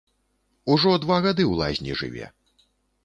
[0.75, 2.25] Ужо два гады ў лазні жыве.